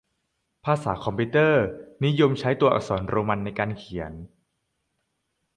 [0.65, 1.63] ภาษาคอมพิวเตอร์
[2.05, 4.13] นิยมใช้ตัวอักษรโรมันในการเขียน